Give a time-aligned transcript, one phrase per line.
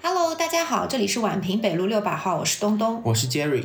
[0.00, 3.64] Hello，大家好，这里是宛平北路六百号，我是东东，我是 Jerry。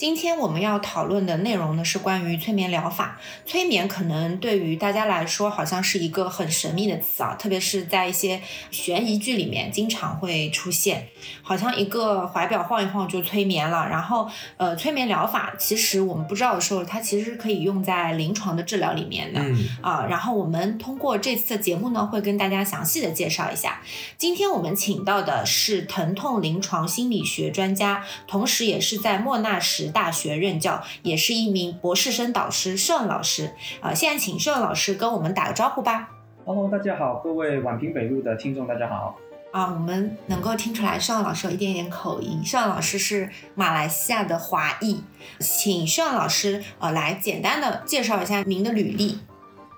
[0.00, 3.20] 今天我们要讨论的内容呢是关于催眠疗法。
[3.44, 8.40] 催眠可能对于大家来说好像是一个很神秘的词啊，特别是在一些
[8.70, 11.08] 悬疑剧里面经常会出现，
[11.42, 13.86] 好像一个怀表晃一晃就催眠了。
[13.90, 14.26] 然后，
[14.56, 19.42] 呃，催眠疗法其实我们不知道的时候，它其实是可以用在临床的治疗里面的
[19.82, 20.06] 啊。
[20.08, 23.82] 然后我们通过这次的节目呢，会跟大家详细的介绍一下。
[24.16, 29.89] 今天我们请到的是疼痛临床心理学专家，同时也是在莫纳什。
[29.90, 33.92] 大学任教，也是一名博士生导师，盛老师啊。
[33.92, 36.10] 现在请盛老师跟我们打个招呼吧。
[36.44, 39.16] Hello，大家好，各位宛平北路的听众，大家好。
[39.52, 42.40] 啊，我们能够听出来，盛老师有一点点口音。
[42.44, 45.02] 盛老师是马来西亚的华裔，
[45.40, 49.18] 请盛老师呃来简单的介绍一下您的履历。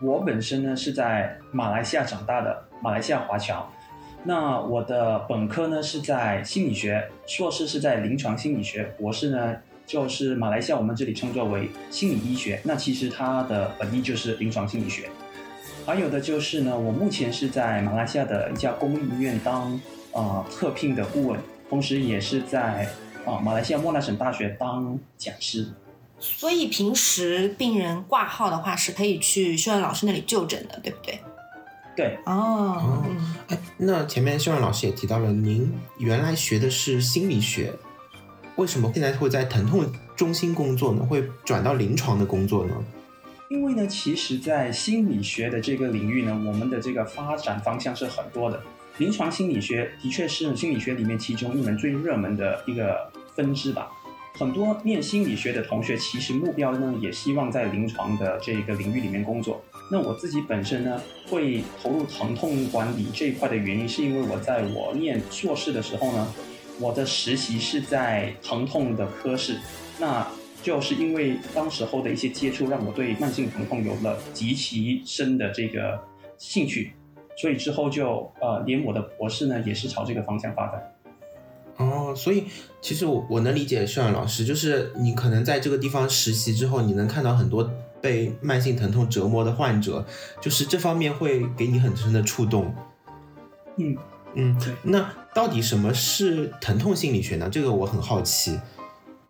[0.02, 3.66] 我本身呢是在马来西亚长大的，马来西亚华侨。
[4.24, 9.56] 那我的本科呢是在心理学，硕士是在临床心理学，博士呢。
[9.92, 12.58] 就是马来西亚，我们这里称作为心理医学。
[12.64, 15.10] 那其实它的本意就是临床心理学。
[15.84, 19.78] 还有的就是呢，我目前是在马来西亚的一家公立医院当
[20.14, 22.88] 啊特聘的顾问，同时也是在
[23.26, 25.68] 啊马来西亚莫纳省大学当讲师。
[26.18, 31.20] 所以平时病人挂号的话，是可以去秀恩老师那里就诊的，对不对？
[31.94, 32.18] 对。
[32.24, 33.04] 哦。
[33.48, 37.74] 哎，那前面秀恩老师也提到了，您原来学的是心理学。
[38.56, 41.02] 为什么现在会在疼痛中心工作呢？
[41.02, 42.74] 会转到临床的工作呢？
[43.48, 48.60] 因为呢，其实，在心理学的这个领域呢，我们的这个发展方向是很多的。
[48.98, 53.90] 临床心理学的确是心理学里面其中一门最热门的一个分支吧。
[54.34, 59.62] 很多念心理学的同学，其实目标呢，也希望在临床的这个领域里面工作。
[59.90, 66.34] 那我自己本身呢，会投入疼痛管理这一块的原因，是因为我在我念硕士的时候呢。
[66.80, 69.58] 我的实习是在疼痛的科室，
[69.98, 70.26] 那
[70.62, 76.00] 就是因为当时候的一些接触，让我对慢性疼痛有了极其深的这个
[76.38, 76.92] 兴趣，
[77.36, 80.92] 所以之后就呃，连我的博士呢也是朝这个方向发展。
[81.76, 82.44] 哦，所以
[82.80, 90.04] 其实我我能理解炫老师，就是你可能在这个地方实习之后，你能看到很多被慢性疼痛折磨的患者，
[90.40, 92.74] 就是这方面会给你很深的触动。
[93.76, 93.96] 嗯。
[94.34, 97.48] 嗯，那到底什么是疼痛心理学呢？
[97.50, 98.58] 这个我很好奇。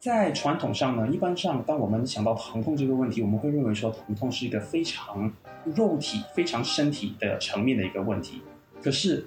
[0.00, 5.32] 在传统上呢，一般上，当我们想到疼痛这个问题，我们会认为说疼痛是一个非常
[5.64, 8.42] 肉体、非常身体的层面的一个问题。
[8.82, 9.24] 可是，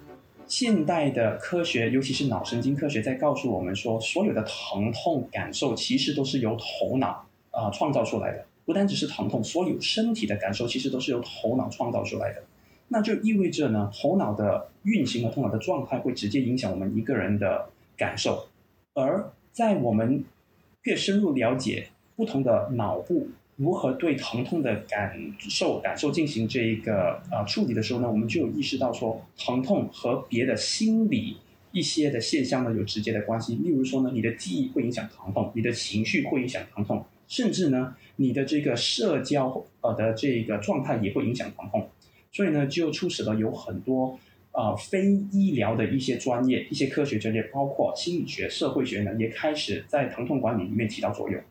[0.47, 8.46] 现代的科学，尤其是脑神经科学，在告诉我们说，所有的疼痛感受其实都是由头脑啊创造出来的。
[8.66, 12.44] 不单只是疼痛，所有身体的感受其实都是由头脑创造出来的。
[12.88, 18.47] 那就意味着呢，头脑的运行和头脑的状态会直接影响我们一个人的感受，
[18.94, 20.23] 而在我们
[20.84, 31.38] 越深入了解不同的脑部如何对疼痛的感受感受进行这一个呃处理的时候呢，我们就有意识到说，疼痛和别的心理
[31.72, 33.56] 一些的现象呢有直接的关系。
[33.56, 41.90] 例如说呢，你的记忆会影响疼痛，你的情绪会影响疼痛，甚至呢，你的这个社交呃的这个状态也会影响疼痛。
[42.35, 44.19] 所以呢，就促使了有很多
[44.51, 51.41] 呃非医疗的一些专业、一些科学专业，包括心理学、社会学呢，也开始在疼痛管理里面起到作用。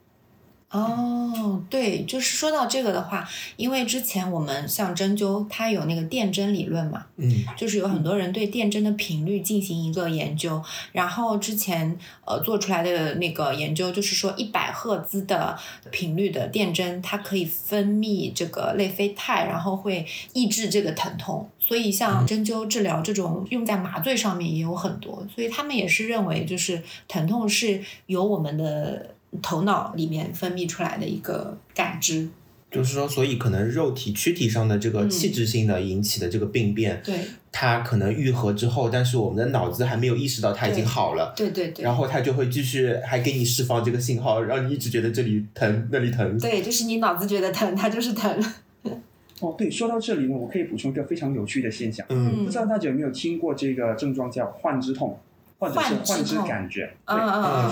[0.74, 3.24] 哦，对，就是说到这个的话，
[3.56, 15.56] 因为之前我们像针灸，它有那个电针理论嘛，嗯，就是有很多人对电针的频率进行一个研究，然后之前呃做出来的那个研究就是说，一百赫兹的
[15.92, 29.13] 频率的电针，它可以分泌这个类啡肽，然后会抑制这个疼痛，所以像针灸治疗这种用在麻醉上面也有很多，所以他们也是认为就是疼痛是由我们的。
[29.42, 32.28] 头脑里面分泌出来的一个感知，
[32.70, 37.20] 就是说，所以可能肉体躯体上的这个器质性的引起的这个病变，对，
[37.52, 48.42] 它可能愈合之后，但是我们的脑子还没有意识到它已经好了，对对对，然后它就会继续还给你释放这个信号，让你一直觉得这里疼那里疼，对，就是你脑子觉得疼，它就是疼。
[49.40, 55.19] 哦，对，说到这里呢，我可以补充一个非常有趣的现象，嗯，不知道大家有没有听过这个症状叫幻肢痛。
[55.58, 57.16] 或者是幻肢感觉，对，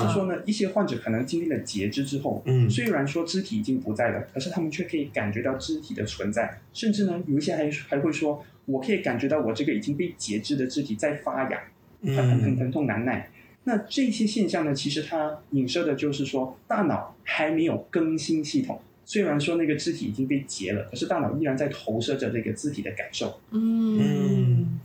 [0.00, 11.60] 就是说呢，一些患者可能经历了截肢之后，嗯，虽然说肢体已经不在了，可是他们却可以感觉到肢体的存在，甚至呢，有一些还还会说，我可以感觉到我这个已经被截肢的肢体在发痒，
[12.06, 13.28] 很很很疼痛难耐。
[13.64, 23.40] 那这些现象呢，其实它影射的就是说，大脑还没有更新系统，虽然说那个肢体已经被截了，可是大脑依然在投射着这个肢体的感受。
[23.50, 24.80] 嗯。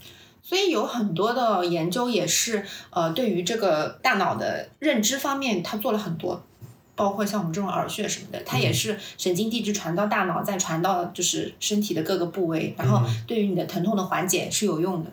[0.47, 6.41] 所以有很多的研究也是，呃，对于这个大脑的认知方面，它做了很多，
[6.95, 15.11] 包括像我们这种耳穴什么的，它也是神经递质传到大脑，再传到就是身体的各个部位，然后对于你的疼痛的缓解是有用的。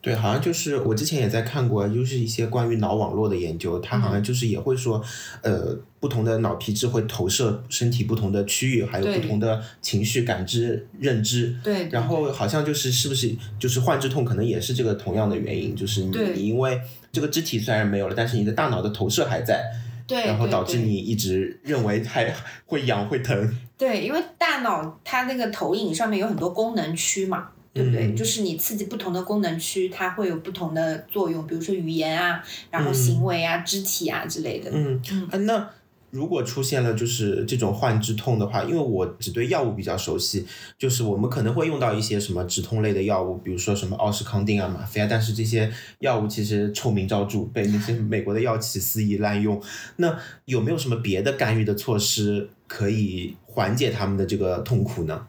[0.00, 5.02] 对，好像就是我之前也在看过，就是一些关于脑网络的研究，它好像就是也会说，
[5.42, 11.56] 呃，不同的脑皮质会投射身体不同的区域，还有不同的情绪感知、认知。
[11.64, 11.88] 对。
[11.88, 16.80] 然后好像就是是不是就是幻肢痛，可能也是这个同样的原因，就是你你因为
[17.10, 19.64] 这个肢体虽然没有了，但是你的大脑的投射还在。
[20.06, 20.24] 对。
[20.24, 22.32] 然后导致你一直认为还
[22.66, 23.58] 会痒会疼。
[23.76, 27.48] 对，因为大脑它那个投影上面有很多功能区嘛。
[27.78, 28.12] 对不对？
[28.12, 32.42] 就是你刺激不同的功能区，它会有不同的作用，比如说语言啊，
[32.72, 34.68] 然后行为啊、肢体啊之类的。
[34.74, 35.46] 嗯嗯。
[35.46, 35.70] 那
[36.10, 40.44] 如果出现了就是这种幻肢痛的话，因为我只对药物比较熟悉，
[40.76, 45.70] 就是我们可能会用到一些什么止痛类的药物，比如说什么奥施康定啊、吗啡啊，但是这些
[46.00, 49.62] 药物其实臭名昭著，被那些美国的药企肆意滥用。
[49.96, 55.26] 那有没有什么别的干预的措施可以缓解他们的这个痛苦呢？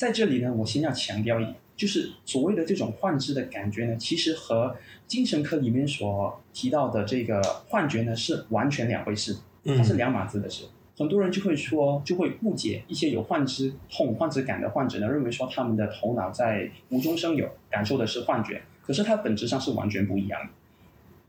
[0.00, 4.74] 在这里呢，我先要强调一点，就是所谓的这种幻肢的感觉呢，其实和
[5.06, 10.64] 精神科里面所提到的这个幻觉呢是完全两回事，它是两码子的事。
[10.96, 20.48] 很多人就会说，就会误解一些有幻肢痛、幻肢感的患者呢，认为说他们的头脑在无中生有，感受的是幻觉，可是它本质上是完全不一样的。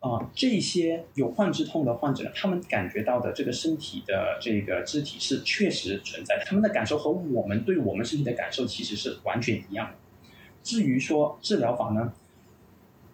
[0.01, 9.93] 啊，这些有幻肢痛的患者，他们感觉到的这个身体的这个肢体是确实存在的，他们的感受和我们对我们身体的感受其实是完全一样的。
[10.63, 12.13] 至于说治疗法呢，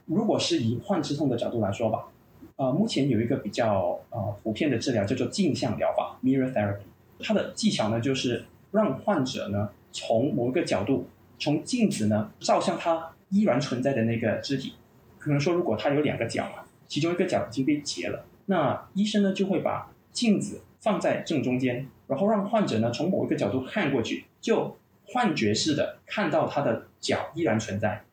[0.05, 2.07] 如果是以幻肢痛的角度来说吧，
[2.55, 6.85] 呃，目前有一个比较呃普遍的治疗叫做镜像疗法 （mirror therapy），
[7.19, 11.05] 它的技巧呢就是让患者呢从某一个角度，
[11.37, 14.75] 从镜子呢照向他依然存在的那个肢体，
[15.19, 16.63] 可能说如果他有两个脚嘛。
[16.87, 28.03] 其中一个角已经被截了，那医生呢就会把镜子放在正中间，然后让患者呢从某一个角度看过去，就幻觉似的看到他的脚依然存在。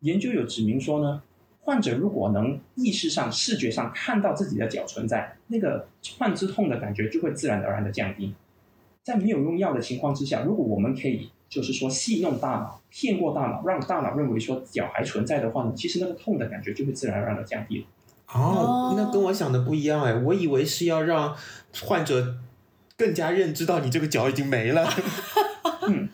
[0.00, 1.22] 研究有指明说呢，
[1.60, 5.88] 患者如果能意识上、视觉上看到自己的脚存在，那个
[6.18, 8.34] 幻肢痛的感觉就会自然而然的降低。
[9.02, 17.86] 在没有用药的情况之下，如果我们可以就是说戏弄大脑、骗过大脑，让大脑认为说脚还存在的话呢，其实那个痛的感觉就会自然而然的降低了。
[18.32, 21.34] 哦，那跟我想的不一样哎，我以为是要让
[21.82, 22.36] 患者
[22.96, 24.88] 更加认知到你这个脚已经没了。
[25.88, 26.08] 嗯，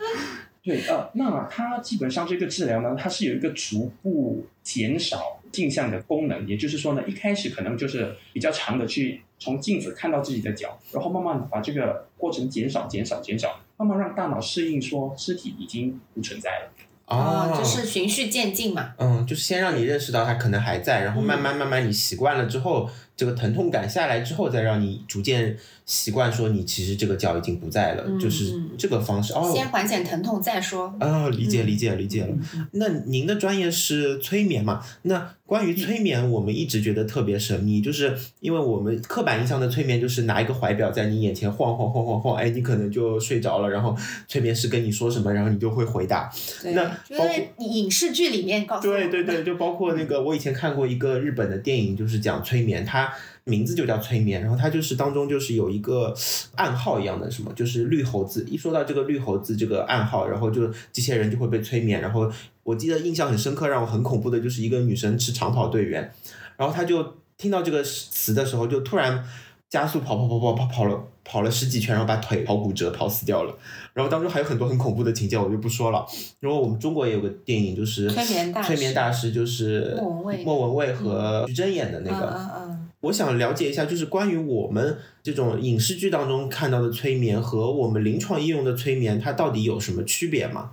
[0.63, 16.71] 对，呃，那它基本上这个治疗呢，它是有一个逐步减少镜像的功能，也就是说呢，一开始可能就是比较长的去从镜子看到自己的脚，然后慢慢把这个过程减少、减少、减少，慢慢让大脑适应说肢体已经不存在了。
[17.07, 18.95] 哦，就是循序渐进嘛。
[18.99, 25.57] 嗯，就是先让你认识到它可能还在，然后慢慢慢慢你习惯了之后，这个疼痛感下来之后，再让你逐渐。
[25.87, 29.53] 习惯说你其实这个脚已经不在了，就是这个方式哦。
[29.55, 30.95] 先缓解疼痛再说。
[30.99, 32.35] 哦，理解理解理解了。
[32.71, 34.83] 那您的专业是催眠嘛？
[35.03, 43.95] 那关于催眠，我们一直觉得特别神秘，就是因为我们刻板印象的催眠就是拿一个怀表在你眼前晃晃晃晃晃，哎，你可能就睡着了，然后
[44.27, 46.33] 催眠师跟你说什么，然后你就会回答。
[46.63, 53.04] 那因为影视剧里面告诉对对对，就包括那个我以前看过一个日本的电影，就是讲催眠，它。
[53.45, 56.15] 名字就叫催眠，然后它就是当中就是有一个
[56.55, 58.45] 暗号一样的什么，就是绿猴子。
[58.49, 62.01] 一说到这个绿猴子这个暗号，然后就机器人就会被催眠。
[62.01, 62.31] 然后
[62.63, 66.11] 我记得印象很深刻，让我很恐怖的就是一个女生是长跑队员，
[66.57, 69.23] 然后她就听到这个词的时候，就突然
[69.69, 73.55] 加速跑跑跑跑跑跑了跑了十几圈，然后把腿跑骨折跑死掉了。
[73.93, 76.07] 然后当中还有很多很恐怖的情节，我就不说了。
[76.41, 82.84] 然后我们中国也有个电影，就是催眠大催眠大师，就是莫文蔚莫文蔚和徐峥演的那个。
[83.05, 90.73] 我想了解一下，就是关于我们这种影视剧当中看到的催眠和我们临床应用的催眠，它到底有什么区别吗？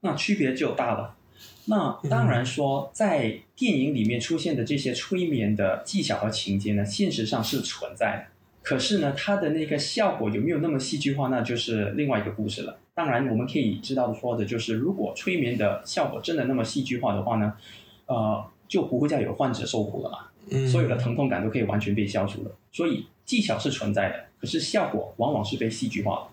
[0.00, 1.16] 那区别就大了。
[1.66, 8.24] 那当然说，在电影里面出现的这些催眠的技巧和情节呢，现实上是存在的。
[8.62, 12.78] 可是呢，它的那个效果有没有那么戏剧化，那就是另外一个故事了。
[12.94, 17.54] 当然，我们可以知道的说的就是，如果催眠的效果真的那么戏剧化的话呢，
[18.06, 20.18] 呃，就不会再有患者受苦了嘛。
[20.70, 26.26] 所有的疼痛感都可以完全被消除了，所以技巧是存在的，可是效果往往是被戏剧化的。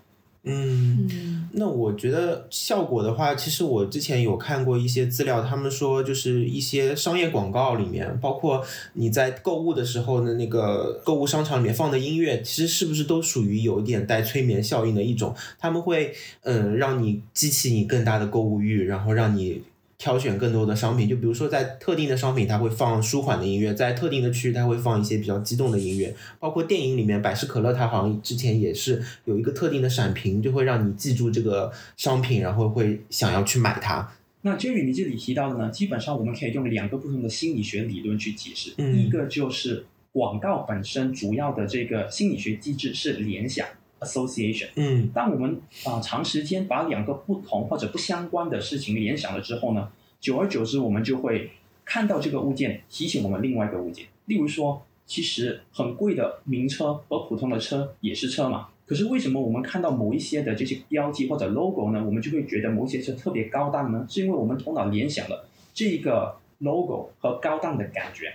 [0.44, 8.60] 嗯，那我觉得效果的话，其实我之前有看过一些资料，他们说就是一些商业广告里面，包括
[8.94, 15.32] 你在购物的时候的那个购物商场里面放的音乐，其实是不是都属于有一点带催眠效应的一种？
[15.60, 19.62] 他们会嗯让你激起你更大的购物欲，然后让你。
[20.02, 21.08] 挑选更多的商品。
[21.08, 26.12] 就比如说在特定的商品，它会放舒缓的音乐；在特定的区域，它会放一些比较激动的音乐。
[26.40, 34.12] 包括电影里面，百事可乐它好像之前也是有一个特定的闪屏，就会让你记住这个商品，然后会想要去买它。
[34.40, 38.74] 那 Jerry，你这里提到的呢，基本上我们可以用两个不同的心理学理论去解释。
[38.78, 43.64] 嗯一个就是广告本身主要的这个心理学机制是联想
[44.04, 44.68] （association）。
[44.76, 49.88] 嗯当我们啊、长时间把两个不同或者不相关的事情联想了之后呢，
[50.20, 51.50] 久而久之，我们就会
[51.84, 54.06] 看到这个物件提醒我们另外一个物件。
[54.26, 64.06] 例如说，其实很贵的名车和普通的车也是车嘛，可是为什么我们看到某一些的这些标记或者 logo 呢，我们就会觉得某些车特别高档呢？
[64.08, 68.32] 是因为我们头脑联想了这个 logo 和高档的感觉。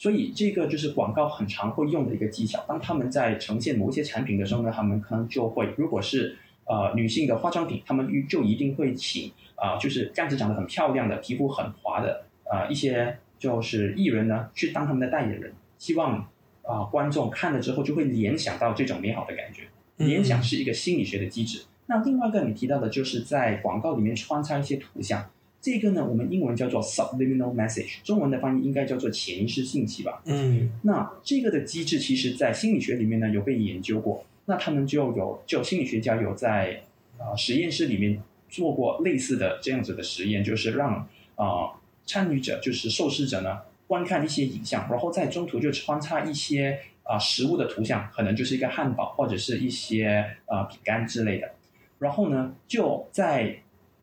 [0.00, 2.64] 所以这个就是广告很常会用的一个技巧。
[2.66, 16.26] 当他们在呈现某一些产品的时候呢，他们可能就会，如果是呃女性的化妆品，他们就一定会请啊、就是样子长得很漂亮的、皮肤很滑的啊、一些就是艺人呢去当他们的代言人，希望
[16.62, 19.64] 啊、观众看了之后就会联想到这种美好的感觉。
[19.98, 21.64] 嗯联想是一个心理学的机制。
[21.84, 25.28] 那另外一个你提到的就是在广告里面穿插一些图像，
[25.60, 30.22] 这个呢我们英文叫做 subliminal message，中文的翻译应该叫做潜意识信息吧。
[30.24, 30.72] 嗯。
[30.82, 36.82] 那这个的机制其实在心理学里面呢有被研究过，那他们就有就心理学家有在
[37.18, 40.94] 啊、呃实验室里面做过类似的这样子的实验，就是让
[41.34, 41.70] 啊、呃
[42.06, 51.50] 参与者就是受试者呢观看一些影像，然后在中途就穿插一些啊、食物的图像，可能就是一个汉堡或者是一些啊饼干之类的，
[51.98, 53.56] 然后呢就在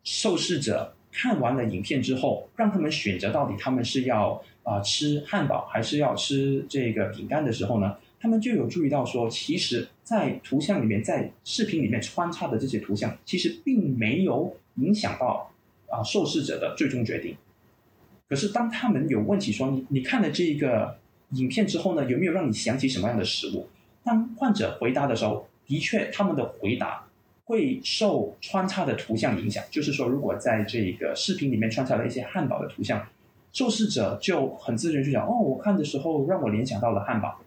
[0.04, 15.50] 受试者看完了影片之后，让他们选择到底他们是要啊、吃汉堡还是要吃这个饼干的时候呢，他们就有注意到说，其实，在图像里面，在视频里面穿插的这些图像，其实并没有影响到
[15.90, 17.36] 啊、受试者的最终决定。
[18.28, 21.00] 可是当他们有问起说你你看了这个
[21.32, 23.70] 影片之后呢，有没有让你想起什么样的食物？
[24.04, 27.07] 当患者回答的时候，的确他们的回答
[27.48, 29.64] 会受穿插的图像影响。
[29.72, 33.08] 就是说，如果在这个视频里面穿插了一些汉堡的图像，
[33.54, 37.40] 受试者就很自然就讲：“哦，我看的时候让我联想到了汉堡。”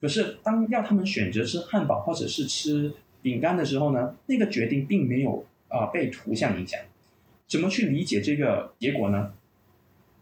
[0.00, 6.80] 可是当要他们选择吃汉堡或者是吃饼干的时候呢，那个决定并没有啊、被图像影响。
[7.48, 9.32] 怎么去理解这个结果呢？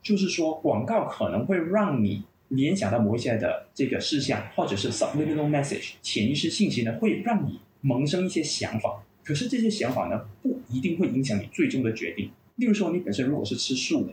[0.03, 9.03] 就是说，广告可能会让你联想到某一些的这个事项，或者是 subliminal message 潜意识信息呢，会让你萌生一些想法。
[9.27, 12.31] 可是这些想法呢，不一定会影响你最终的决定。
[12.55, 14.13] 例如说，你本身如果是吃素的，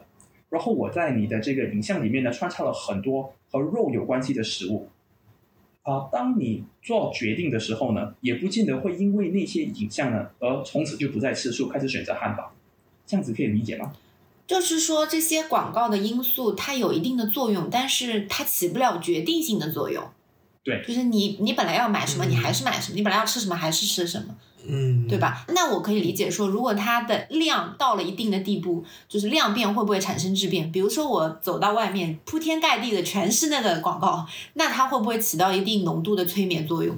[0.49, 4.89] 然后我在你的这个影像里面呢，穿插了很多和肉有关系的食物。
[5.83, 12.51] 啊，当你做决定的时候呢，也不见得会因为那些影像呢，而从此就不再吃素，开始选择汉堡。
[13.05, 13.93] 这样子可以理解吗？
[14.47, 20.03] 就是说这些广告的因素它有一定的作用，但是它起不了决定性的作用。
[20.63, 24.35] 对就是你你本来要买什么，嗯你还是买什么；你本来要吃什么，还是吃什么。
[24.67, 25.17] 嗯，对？
[25.17, 25.45] 吧？
[25.49, 30.71] 那我可以理解说，如果它的量到了一定的地步，就是量变会不会产生质变？
[30.71, 36.95] 比如说我走到外面，铺天盖地的全是那个广告，那它会不会起到一定浓度的催眠作用？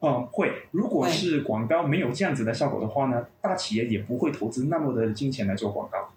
[0.00, 0.52] 嗯，会。
[0.70, 6.10] 如果是广告没有这样子的效果的话呢，大企业也不会投资那么的金钱来做广告。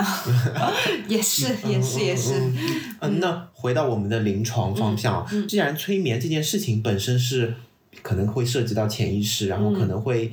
[1.08, 2.34] 也是，也是，也是。
[2.34, 2.56] 嗯，
[3.00, 7.54] 嗯那回到我们的临床方向，既然催眠这件事情本身是
[8.02, 10.32] 可能会涉及到潜意识，然后嗯可能会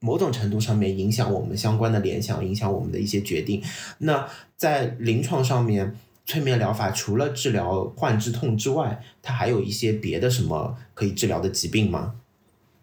[0.00, 3.62] 某种程度上面影响我们相关的联想，影响我们的一些决定。
[3.98, 12.14] 那在临床上面，催眠疗法除了治疗患肢痛之外，它还有一些别的什么可以治疗的疾病吗？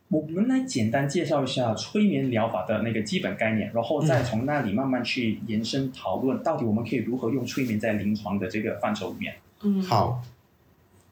[0.10, 9.36] 我们来简单介绍一下催眠疗法的那个基本概念，然后再从那里慢慢去延伸讨论，到底我们可以如何用催眠在临床的这个范畴里面。
[9.62, 10.24] 嗯，好，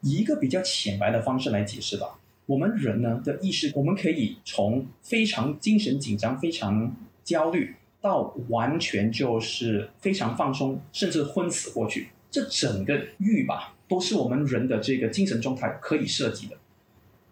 [0.01, 2.19] 以一个比较浅白的方式来解释吧。
[2.45, 12.09] 我们人呢的意识，我们可以从非常精神紧张、非常焦虑，到完全就是非常放松，甚至昏死过去。
[12.29, 16.57] 这整个域吧，都是我们人的这个精神状态可以设计的。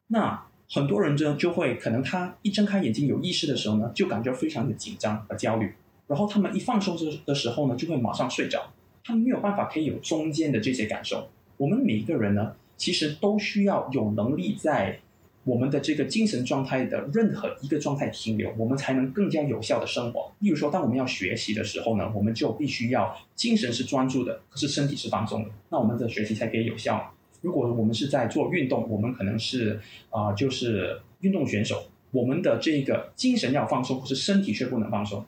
[0.08, 5.74] 那很多人呢，就会可能他一睁开眼睛有意识的时候呢，就感觉非常的紧张和焦虑，
[6.08, 8.72] 然后他们一放松的的时候呢，就会马上睡着。
[9.04, 11.28] 他们没有办法可以有中间的这些感受。
[11.58, 14.98] 我们每一个人呢，其实都需要有能力在
[15.44, 20.32] 我们的这个精神状态的任何一个状态停留，我们才能更加有效的生活。
[20.40, 27.14] 例如说，当我们要学习的时候呢，我们就必须要精神是专注的，可是身体是放松的，那我们的学习才可以有效。
[27.42, 35.24] 如果我们是在做运动，我们可能是啊、就是运动选手，我们的这个精神要放松，可是身体却不能放松。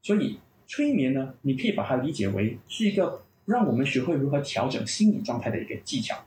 [0.00, 6.24] 所以催眠呢，你可以把它理解为是一个让我们学会如何调整心理状态的一个技巧。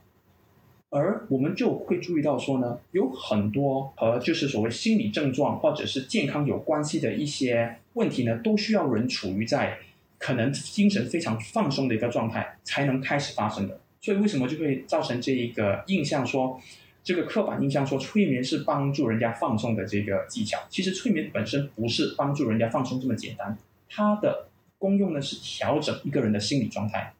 [0.90, 9.78] 而我们就会注意到说呢，有很多和就是所谓心理症状或者是健康有关系的一些问题呢，都需要人处于在
[10.16, 13.78] 可能精神非常放松的一个状态才能开始发生的。
[14.00, 16.58] 所以为什么就会造成这一个印象说，
[17.04, 20.58] 这个刻板印象说催眠是帮助人家放松的这个技巧？
[20.70, 23.58] 其实催眠本身不是帮助人家放松这么简单，
[23.90, 27.12] 它的功用呢是调整一个人的心理状态。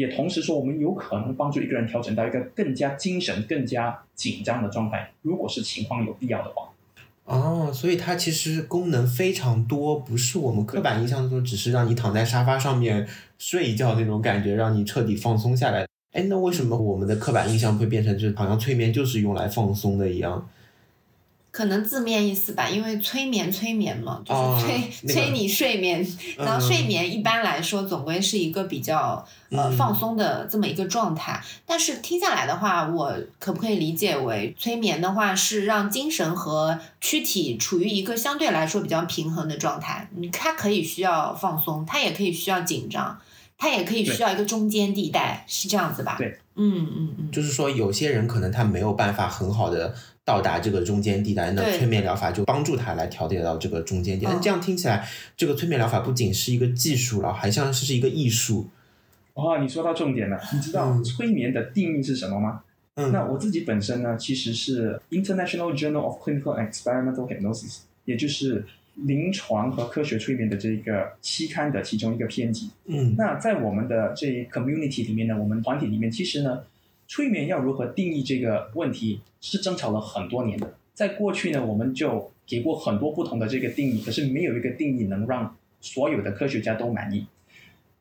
[0.00, 6.70] 也同时说，我们有可能帮助一个人调整到一个更加精神、更加紧张的状态，如果是情况有必要的话。
[7.26, 15.86] 哦，所以它其实功能非常多，不是我们刻板印象中只是让你躺在沙发上面睡一觉那种感觉，让你彻底放松下来。
[16.12, 20.48] 哎，那为什么我们的刻板印象会变成就是好像催眠就是用来放松的一样？
[21.52, 26.06] 可能字面意思吧，因为催眠催眠嘛，就是催、那个催你睡眠。
[26.38, 31.42] 然后嗯睡眠一般来说总归是一个比较呃嗯放松的这么一个状态。
[31.66, 40.08] 但是听下来的话，我可不可以理解为催眠的话是让精神和躯体处于一个相对来说比较平衡的状态？
[40.16, 43.18] 你它可以需要放松，它也可以需要紧张，
[43.58, 46.14] 它也可以需要一个中间地带，是这样子吧？
[46.16, 47.30] 对，嗯嗯嗯。
[47.32, 49.94] 就是说，有些人可能他没有办法很好的
[50.30, 54.30] 到达这个中间地带，那催眠疗法就帮助他来调节到这个中间地带。
[54.30, 55.04] 嗯那这样听起来，
[55.36, 58.68] 这个催眠疗法不仅是一个技术了，还像是一个艺术。
[59.34, 62.60] 哦，你说到重点了，你知道嗯催眠的定义是什么吗？
[62.94, 72.70] 嗯，那我自己本身呢，其实是 International Journal of Clinical and Experimental Hypnosis，也就是临床和科学催眠的这个期刊的其中一个编辑。
[72.86, 76.60] 嗯那在我们的这一 community 里面呢，我们团体里面，其实呢，
[77.08, 80.74] 催眠要如何定义这个问题，是争吵了很多年的。
[80.94, 87.26] 在过去呢，我们就给过很多不同的这个定义，可是没有一个定义能让所有的科学家都满意。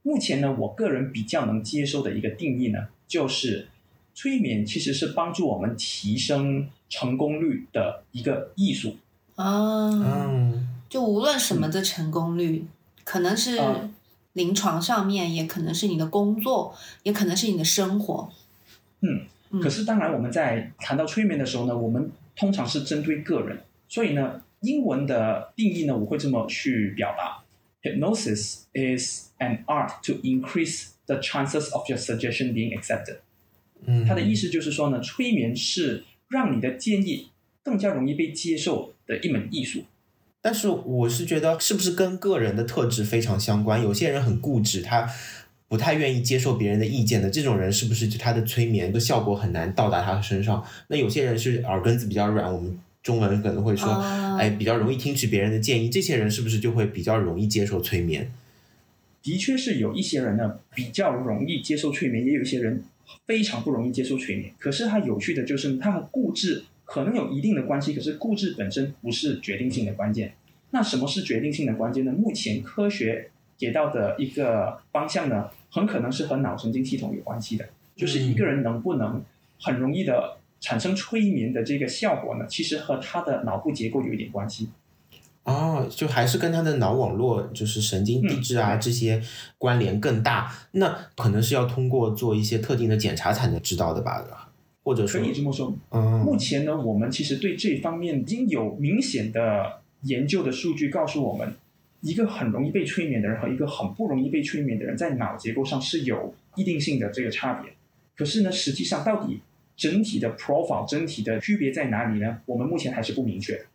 [0.01, 3.67] 目前呢，我个人比较能接受的一个定义呢，就是
[4.13, 8.97] 催眠其实是帮助我们提升成功率的一个艺术。
[9.35, 12.65] 啊，嗯就无论什么的成功率，
[13.03, 13.89] 可能是啊
[14.33, 18.29] 临床上面，也可能是你的工作，也可能是你的生活。
[19.01, 19.25] 嗯，嗯
[19.61, 23.57] 可是当然我们在谈到催眠的时候呢，我们通常是针对个人，
[23.87, 27.43] 所以呢，英文的定义呢，我会这么去表达
[27.81, 33.17] ：Hypnosis is an art to increase the chances of your suggestion being accepted。
[33.85, 37.29] 嗯，它的意思就是说呢，催眠是让你的建议
[37.63, 39.85] 更加容易被接受的一门艺术。
[40.41, 43.81] 但是我是觉得，是不是跟个人的特质非常相关？
[43.83, 45.05] 有些人很固执，他
[45.69, 50.65] 不太愿意接受别人的意见的，这种人是不是就他的催眠的效果很难到达他身上？
[50.87, 58.31] 那有些人是耳根子比较软，我们中文可能会说，啊哎，比较容易听取别人的建议，这些人是不是就会比较容易接受催眠？
[59.21, 62.83] 的确是有一些人呢比较容易接受催眠，也有一些人
[63.27, 64.51] 非常不容易接受催眠。
[64.57, 70.33] 可是他有趣的就是，他和固执可能有一定的关系，可是固执本身不是决定性的关键。
[70.71, 72.11] 那什么是决定性的关键呢？
[72.11, 73.29] 目前科学
[73.59, 79.21] 给到的一个方向呢，很可能是和脑神经系统有关系的，就是一个人能不能
[79.61, 84.69] 很容易的产生催眠的这个效果呢，其实和他的脑部结构有一点关系。
[85.43, 89.21] 哦，就还是跟他的脑网络，就是神经递质啊、嗯这些
[89.57, 90.53] 关联更大。
[90.73, 94.51] 那可能是要通过做一些特定的检查才能知道的吧？
[94.83, 101.53] 或者说可，以这么说，嗯，目前呢，我们其实对这方面已经有明显的研究的数据告诉我们，
[102.01, 107.71] 一个很容易被催眠的人和一个很不容易被催眠的人，在脑结构上是有一定性的这个差别。
[108.15, 109.41] 可是呢，实际上到底
[109.75, 112.39] 整体的 profile 整体的区别在哪里呢？
[112.45, 113.65] 我们目前还是不明确的。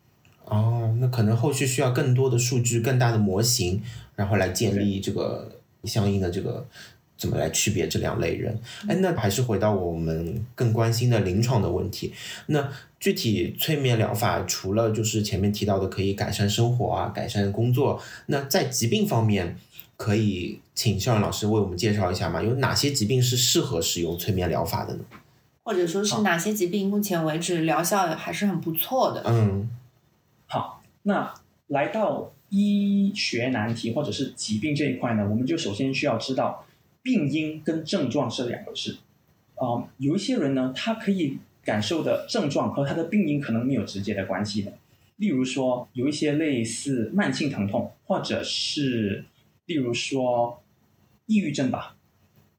[0.44, 3.82] 哦，那可能后续需要更多的数据、更大的模型，
[4.14, 6.66] 然后来建立这个相应的这个
[7.24, 8.54] 怎么来区别这两类人。
[8.86, 12.12] 哎，那还是回到我们更关心的临床的问题。
[12.48, 19.56] 那具体催眠疗法除了就是前面提到的可以改善生活啊、改善工作，那在疾病方面，
[19.96, 22.42] 可以请校任老师为我们介绍一下吗？
[22.42, 25.04] 有哪些疾病是适合使用催眠疗法的呢？
[25.62, 29.22] 或者说是哪些疾病目前为止疗效还是很不错的？
[29.26, 29.70] 嗯
[30.46, 31.32] 好，那
[31.68, 36.64] 来到医学难题或者是疾病这一块呢，我们就首先需要知道
[37.04, 38.96] 病因跟症状是两回事。
[39.54, 44.72] 啊、有一些人呢，他可以感受的症状和他的病因可能没有直接的关系的。
[45.16, 49.24] 例如说，有一些类似慢性疼痛，或者是
[49.66, 50.60] 例如说
[51.26, 51.94] 抑郁症吧。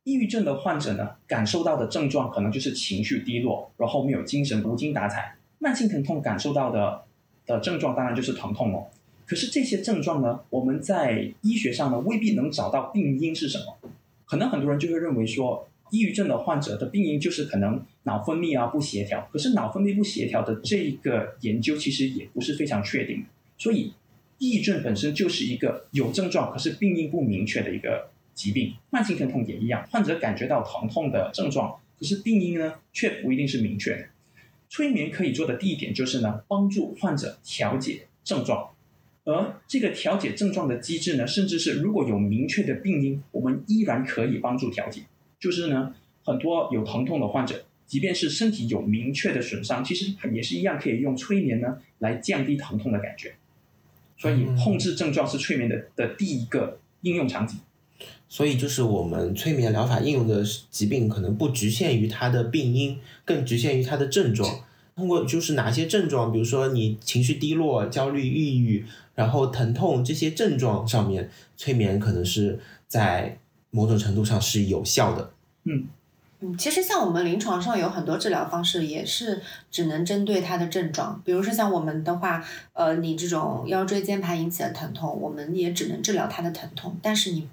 [0.03, 5.35] 抑郁症的患者呢，感受到的症状可能就是情绪低落，然后没有精神、无精打采。
[5.57, 7.03] 慢性疼痛感受到的
[7.47, 8.87] 的症状当然就是疼痛哦。
[9.25, 13.77] 可是这些症状呢，我们在医学上呢未必能找到病因是什么。
[14.25, 19.29] 可能很多人就会认为说，抑郁症的患者的病因就是可能脑分泌啊不协调。
[19.31, 23.25] 可是脑分泌不协调的这个研究其实也不是非常确定。
[23.57, 23.93] 所以，
[24.39, 28.73] 抑郁症本身就是一个有症状可是病因不明确的一个疾病。
[28.89, 34.05] 慢性疼痛也一样，患者感觉到疼痛的症状，可是病因呢却不一定是明确的。
[34.67, 38.71] 催眠可以做的第一点就是呢，帮助患者调节症状。
[39.25, 45.01] 而这个调节症状的机制呢，甚至是如果有明确的病因，我们依然可以帮助调节。
[45.39, 53.33] 就是呢，很多有疼痛的患者，即便是身体有明确的损伤，其实也是一样可以用催眠呢来降低疼痛的感觉。
[54.17, 57.59] 所以，控制症状是催眠的的第一个应用场景。
[58.29, 64.63] 所以，就是我们催眠疗法应用的疾病，可能不局限于它的病因，更局限于它的症状。
[64.95, 68.85] 通过就是哪些症状，比如说你情绪低落、焦虑、抑郁。
[69.15, 73.37] 然后疼痛这些症状上面，催眠可能是在
[73.71, 75.31] 某种程度上是有效的。
[75.63, 75.87] 嗯
[76.41, 81.21] 嗯，其实像我们临床上有很多治疗方式，也是只能针对它的症状。
[81.23, 87.47] 比如说像我们的话，呃，你这种腰椎间盘引起的疼痛，我们也只能治疗它的疼痛，但是你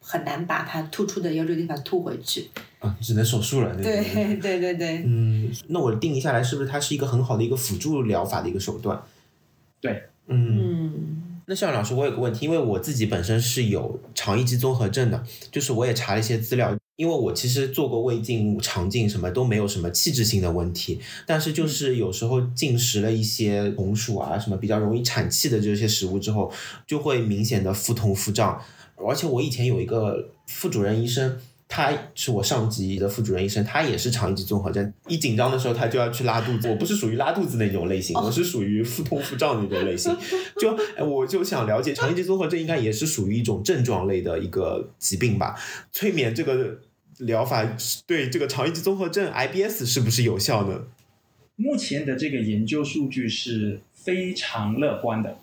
[0.00, 2.48] 很难把它突出的腰椎地方突回去。
[2.78, 3.74] 啊，只能手术了。
[3.74, 5.02] 对对对对。
[5.04, 9.02] 嗯，那我定义下来，是不是它是一个很好的一个辅助疗法的一个手段？
[9.80, 10.04] 对。
[10.30, 10.67] 嗯，
[11.50, 26.52] 那校长老师，我有个问题，因为我自己本身是有肠易激综合症的，就是我也查了一些资料，因为我其实做过胃镜、肠镜，什么都没有什么器质性的问题，但是就是有时候进食了一些红薯啊，什么比较容易产气的这些食物之后，
[26.86, 28.62] 就会明显的腹痛、腹胀，
[28.96, 31.40] 而且我以前有一个副主任医生。
[31.70, 34.90] 他是我上级的副主任医生，他也是肠易激综合症。
[35.06, 36.66] 一紧张的时候，他就要去拉肚子。
[36.66, 40.16] 我不是属于拉肚子那种类型，我是属于腹痛腹胀那种类型。
[40.58, 45.54] 就我就想了解，肠易激综合症应该也是属于一种症状类的一个疾病吧？
[45.92, 46.80] 催眠这个
[47.18, 47.76] 疗法
[48.06, 50.84] 对这个肠易激综合症 IBS 是不是有效呢？
[51.56, 55.36] 目前的这个研究数据是非常乐观的。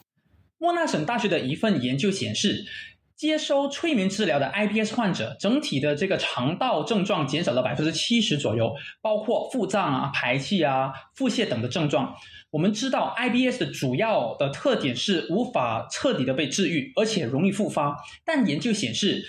[0.58, 2.66] 莫纳省大学的一份研究显示。
[3.15, 12.13] 接收催眠治疗的 IBS 患者，整体的这个肠道症状减少了百分之七十左右，包括腹胀啊、排气啊、腹泻等的症状。
[12.51, 17.95] 我们知道 IBS 的主要的特点是无法彻底的被治愈，而且容易复发。
[18.25, 19.25] 但研究显示，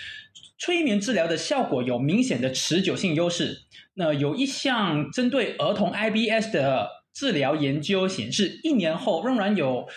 [0.57, 3.61] 催眠治疗的效果有明显的持久性优势。
[3.93, 9.87] 那有一项针对儿童 IBS 的治疗研究显示，一年后仍然有。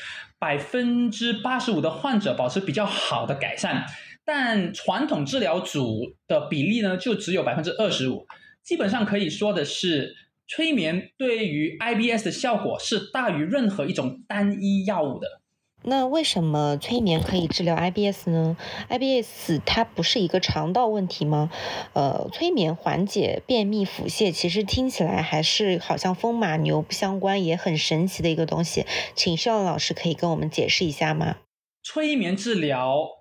[0.40, 3.84] 百分之八十五的患者保持比较好的改善，
[4.24, 8.26] 但传统治疗组的比例呢，就只有百分之二十五。
[8.64, 10.16] 基本上可以说的是，
[10.48, 15.39] 催眠对于 IBS 的效果是大于任何一种单一药物的。
[15.82, 18.56] 那为什么催眠可以治疗 IBS 呢
[18.88, 21.50] ？IBS 它不是一个肠道问题吗？
[21.94, 28.84] 呃，催眠缓解便秘、腹泻，其实听起来还是好像风马牛不相关，也很神奇的一个东西。
[29.14, 31.36] 请邵老师可以跟我们解释一下吗？
[31.82, 33.19] 催眠治疗。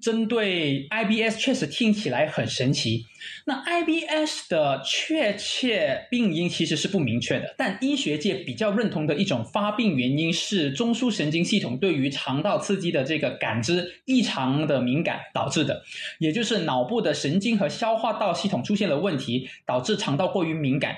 [0.00, 3.06] 针对 IBS 确实听起来很神奇。
[3.44, 15.82] 那 IBS 的确切病因其实是不明确的，但医学界比较认同的一种发病原因是中枢神经系统对于肠道刺激的这个感知异常的敏感导致的，
[16.18, 20.96] 也就是脑部的神经和消化道系统出现了问题，导致肠道过于敏感。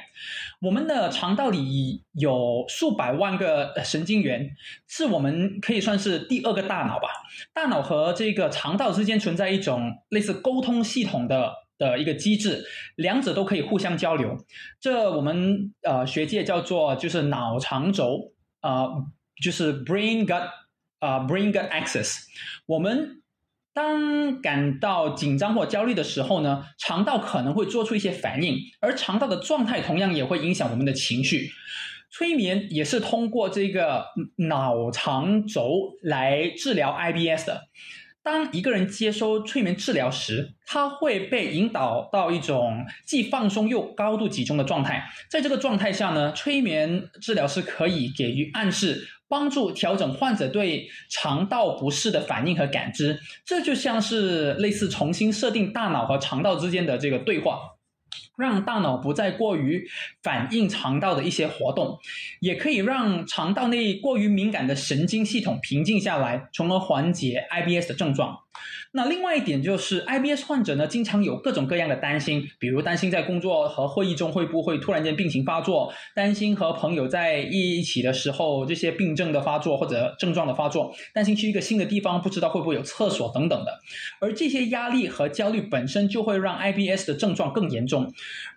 [0.62, 4.48] 我们的肠道里有数百万个神经元，
[4.86, 7.08] 是我们可以算是第二个大脑吧。
[7.52, 14.36] 大脑和这个肠道之间存在一种类似沟通系统的的一个机制，两者都可以互相交流。
[14.80, 18.88] 这我们呃学界叫做就是脑肠轴，呃
[19.42, 20.48] 就是 brain gut
[21.00, 22.20] 啊 brain gut axis。
[22.66, 23.21] 我们
[23.74, 31.50] 当感到紧张或焦虑的时候呢，肠道可能会做出一些反应，而肠道的状态同样也会影响我们的情绪。
[32.10, 34.04] 催眠也是通过这个
[34.36, 37.62] 脑肠轴来治疗 IBS 的。
[38.22, 45.10] 当一个人接收催眠治疗时，他会被引导到一种既放松又高度集中的状态。
[45.30, 49.08] 在这个状态下呢，催眠治疗师可以给予暗示。
[49.32, 57.58] 帮助调整患者对肠道不适的反应和感知，这就像是类似重新设定大脑和肠道之间的这个对话，
[58.36, 59.88] 让大脑不再过于
[60.22, 61.98] 反应肠道的一些活动，
[62.40, 68.40] 也可以让肠道内过于敏感的神经系统平静下来，从而缓解 IBS 的症状。
[68.94, 83.80] 那另外一点就是 IBS 患者呢，经常有各种各样的担心，比如担心在工作和会议中会不会突然间病情发作，担心和朋友在一起的时候这些病症的发作或者症状的发作，担心去一个新的地方不知道会不会有厕所等等的。
[84.20, 88.12] 而这些压力和焦虑本身就会让 IBS 的症状更严重，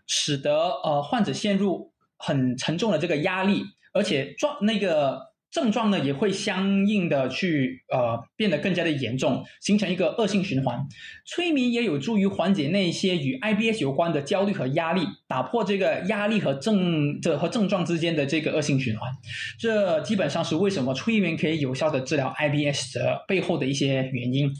[0.05, 5.34] 使得呃患者陷入很沉重的这个压力，而且状那个。
[5.55, 10.85] 症状呢也会相应的去呃变得更加的严重，形成一个恶性循环。
[11.25, 19.09] 催眠也有助于缓解那些与 IBS 有关的焦虑和压力，打破这个压力和症这和症状之间的这个恶性循环。
[19.57, 24.51] 这基本上是为什么催眠可以有效的治疗 IBS 的背后的一些原因。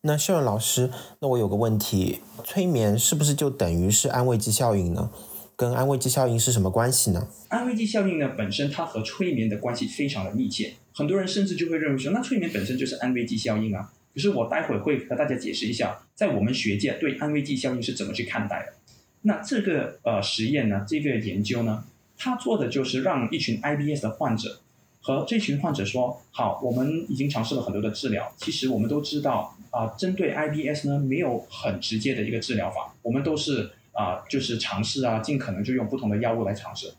[0.00, 5.10] 那秀任老师，那我有个问题，催眠是不是就等于是安慰剂效应呢？
[5.58, 7.26] 跟安慰剂效应是什么关系呢？
[7.48, 13.92] 安慰剂效应呢，本身它和催眠的关系非常的密切，很多人甚至就会认为说，那催眠本身就是安慰剂效应啊。
[14.14, 18.74] 可是我待会会和大家解释一下，在我们学界对安慰剂效应是怎么去看待的。
[19.22, 21.82] 那这个呃实验呢，这个研究呢，
[22.16, 24.60] 它做的就是让一群 IBS 的患者
[25.02, 33.72] 和这群患者说，好，我们已经尝试了很多的治疗，其实我们都知道啊，针对 IBS 呢，没有很直接的一个治疗法，我们都是。
[33.98, 36.94] 啊，就是尝试啊，尽可能就用不同的药物来尝试。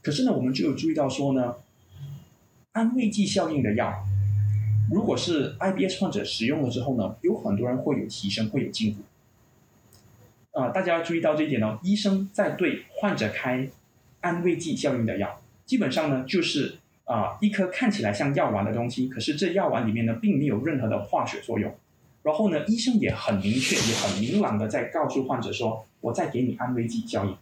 [0.00, 1.56] 可是呢，我们就有注意到说呢，
[2.72, 3.92] 安慰剂效应的药，
[4.90, 9.02] 如果是 IBS 患者使用了之后呢，有很多人会有提升，会有进步。
[10.58, 11.78] 啊，大家要注意到这一点哦。
[11.82, 13.68] 医生在对患者开
[14.22, 21.76] 安慰剂效应的药，基本上呢就是啊一颗看起来像药丸的东西，可是这药丸里面呢并没有任何的化学作用。
[22.22, 27.34] 然后呢，医生也很明确、也很明朗的在告诉患者说：“我再给你安慰剂效应。”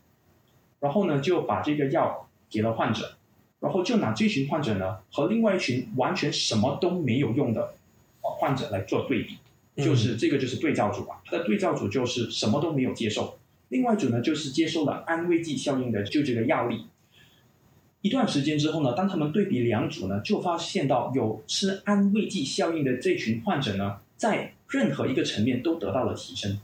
[0.80, 3.16] 然后呢，就把这个药给了患者，
[3.58, 7.74] 然后就拿这群患者呢和另外一群完全什么都没有用的
[8.20, 9.38] 患者来做对比，
[9.82, 11.20] 就是这个就是对照组啊。
[11.24, 13.36] 他的对照组就是什么都没有接受，
[13.70, 16.86] 另外一组呢就是接受了安慰剂效应的就这个药力。
[18.00, 26.58] 一段时间之后呢，当他们对比两组呢，就发现到有吃安慰剂效应的这群患者呢，在任何一个层面都得到了提升，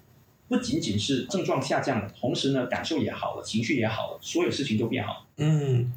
[0.49, 5.27] 不仅仅是症状下降了，同时呢，感受也好了，情绪也好了，所有事情都变好。
[5.39, 5.91] 嗯，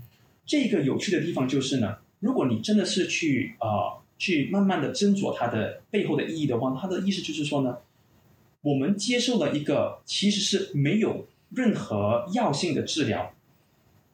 [0.46, 7.80] 这个有趣的地方就是呢，如果你真的是去呃去慢慢的斟酌它的背后的意义的话，它的意思就是说呢，
[8.62, 13.34] 我们接受了一个其实是没有任何药性的治疗，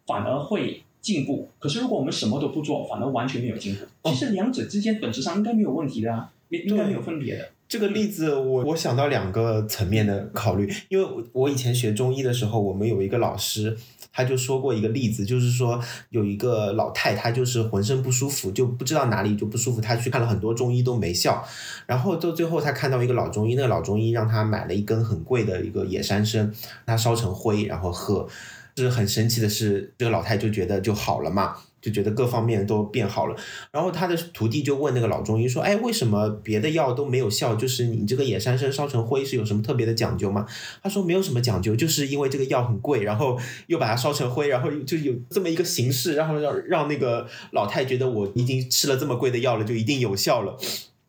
[0.08, 1.50] 反而会进步。
[1.60, 4.10] 可是如果我们什么都不做，反而完全没有进步。
[4.10, 7.50] 其实两者之间本质上应该没有问题的啊，应该没有分别的。
[7.68, 13.76] 这个例子，我我想到两个层面的考虑，因为我以前学中医的时候，我们有一个老师，
[14.12, 21.44] 他就说过一个例子，就是说有一个老太，她就是浑身不舒服，就不知道哪里就不舒服，她去看了很多中医都没效，
[21.88, 26.54] 然后到最后她看到一个老中医，那个老中医让她买了一根很贵的一个野山参，
[26.86, 28.28] 她烧成灰然后喝，
[28.76, 31.56] 是很神奇的是，这个老太就觉得就好了嘛。
[31.84, 33.36] 就觉得各方面都变好了，
[33.70, 37.56] 然后他的徒弟就问那个老中医说：“哎，为什么别的药都没有效？
[37.56, 40.48] 就是你这个野山参烧成灰是有什么特别的讲究吗？”
[40.82, 50.58] 他说：“没有什么讲究，就是因为这个药很贵，然后又把它烧成灰，然后就有这么一个形式，然后让让那个老太觉得我已经吃了这么贵的药了，就一定有效了。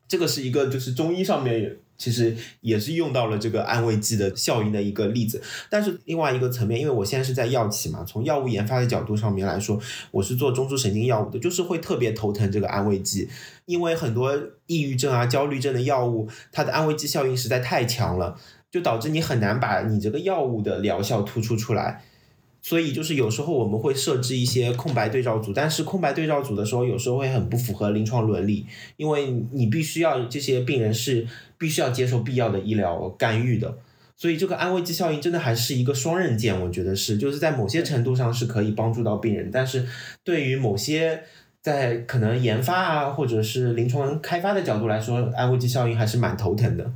[0.08, 9.80] 这个是一个就是中医上面。”其实也是用到了这个安慰剂的效应的一个例子，但是另外一个层面，因为我现在是在药企嘛，从药物研发的角度上面来说，
[10.10, 13.28] 我是做中枢神经药物的，就是会特别头疼这个安慰剂，
[13.66, 18.36] 因为很多抑郁症啊、焦虑症的药物，它的安慰剂效应实在太强了，
[18.70, 22.02] 就导致你很难把你这个药物的疗效突出出来。
[22.64, 28.64] 所以就是有时候我们会设置一些空白对照组，但是空白对照组的时候，有时候会很不符合临床伦理，
[28.96, 31.26] 因为你必须要这些病人是
[31.58, 33.76] 必须要接受必要的医疗干预的。
[34.16, 39.86] 所以这个安慰剂效应真的还是一个双刃剑，我觉得是，就是在某些程度上是可以帮助到病人，但是
[40.24, 41.20] 对于某些
[41.60, 46.90] 在可能研发啊或者是临床开发的角度来说，安慰剂效应还是蛮头疼的。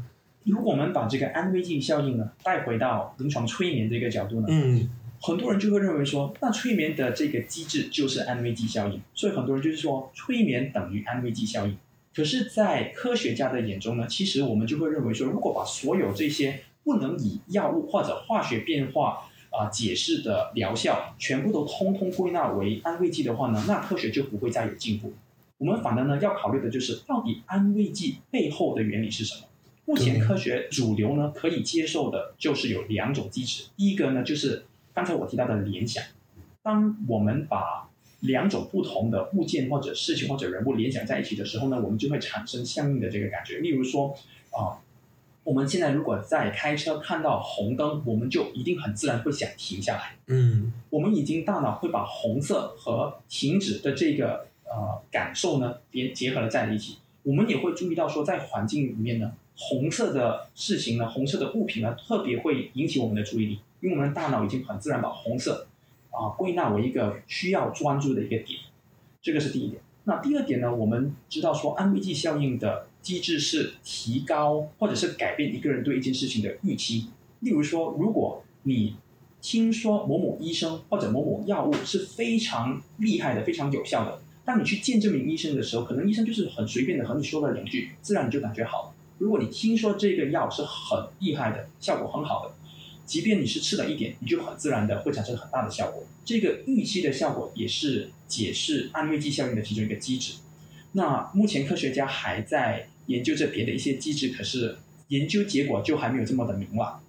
[0.45, 4.47] 如果我们把这个安慰剂效应呢带回到临床催眠这个角度呢？
[4.49, 4.89] 嗯。
[5.21, 11.77] 很多人就会认为说，那催眠的这个机制就是安慰剂效应，所以很多人就是说，催眠等于安慰剂效应。
[12.15, 25.13] 可是，在科学家的眼中呢，其实我们就会认为说，如果把所有这些不能以药物或者化学变化啊解释的疗效，全部都通通归纳为安慰剂的话呢，那科学就不会再有进步。
[25.59, 29.43] 我们反而呢，要考虑的就是到底安慰剂背后的原理是什么？
[29.85, 34.65] 目前科学主流呢可以接受的就是有两种机制，第一个呢就是。
[34.99, 36.03] 刚才我提到的联想，
[36.61, 43.59] 当我们把两种不同的物件或者事情或者人物联想在一起的时候呢，我们就会产生相应的这个感觉。
[43.59, 44.13] 例如说，
[44.51, 44.83] 啊，
[45.45, 50.17] 我们现在如果在开车看到红灯，我们就一定很自然会想停下来。
[50.27, 56.97] 嗯我们已经大脑会把红色和停止的这个呃感受呢连结合了在一起。
[57.23, 65.67] 我们也会注意到说，在环境里面呢，红色的事情呢，红色的物品呢，特别会引起我们的注意力，因为我们的大脑已经很自然把红色
[66.11, 68.59] 啊、归纳为一个需要专注的一个点，
[69.23, 69.81] 这个是第一点。
[70.05, 77.09] 那第二点呢，我们知道说安慰剂效应的机制是提高或者是改变一个人对一件事情的预期。
[77.41, 78.97] 例如说，如果你
[79.41, 88.95] 听说某某医生或者某某药物是非常厉害的、非常有效的，当你去见这名医生的时候，可能医生就是很随便的和你说了两句，自然你就感觉好了。
[89.19, 92.55] 如果你听说这个药是很厉害的，效果很好的，
[93.09, 96.05] 即便你是吃了一点，你就很自然的会产生很大的效果。
[96.27, 100.35] 这个预期的效果也是解释安慰剂效应的其中一个机制。
[100.93, 104.77] 那目前科学家还在研究着别的一些机制，可是
[105.09, 107.01] 研究结果就还没有这么的明朗。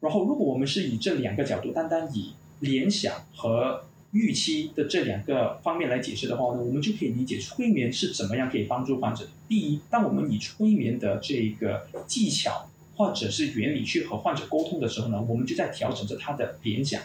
[0.00, 9.28] 然后，如果我们是以这两个角度，单单以联想和预期的这两个方面来解释的话呢，我们就可以理解催眠是怎么样可以帮助患者。
[9.46, 17.00] 第一，当我们以催眠的这个技巧或者是原理去和患者沟通的时候呢，我们就在调整着他的联想。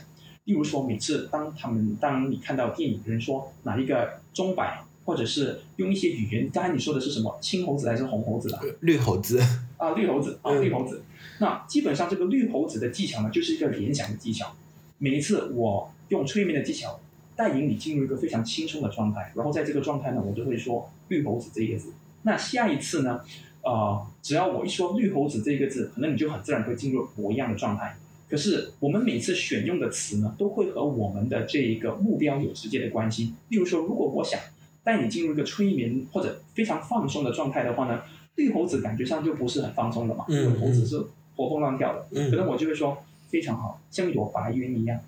[0.45, 8.59] 例如说，每次当他们当你看到电影人说哪一个钟摆，或者是用一些语言，刚才你说的是什么青猴子还是红猴子啊？
[8.81, 9.39] 绿猴子，
[9.77, 11.03] 啊，绿猴子啊，嗯绿猴子。
[11.39, 14.55] 那基本上这个绿猴子的技巧呢，就是一个联想的技巧。
[14.97, 16.99] 每一次我用催眠的技巧
[17.35, 21.93] 带领你进入一个非常轻松的状态，然后在这个状态呢，我就会说绿猴子这个字。
[22.23, 23.21] 那下一次呢，
[23.63, 27.95] 呃，只要我一说绿猴子这个字，可能你就很自然会进入模一样的状态。
[28.29, 33.33] 可是我们每次选用的词呢，都会和我们的这一个目标有直接的关系。
[33.49, 34.39] 例如说，如果我想
[34.83, 38.01] 带你进入一个催眠或者非常放松的状态的话呢，
[38.35, 40.97] 绿猴子感觉上就不是很放松的嘛，嗯因为猴子是
[41.35, 42.07] 活蹦乱跳的。
[42.11, 42.97] 可能嗯我就会说
[43.29, 44.99] 非常好，像一朵白云一样，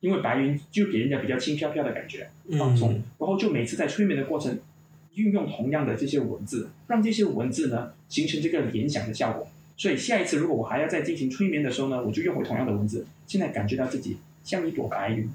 [0.00, 2.94] 因为白云就给人家比较轻飘飘的感觉，放松。
[2.94, 4.58] 嗯然后就每次在催眠的过程，
[5.14, 9.48] 运用同样的这些文字，让这些文字呢形成这个联想的效果。
[9.76, 15.28] 所以下一次如果我还要再进行催眠的时候呢，我就用回同样的文字，现在感觉到自己像一朵白云，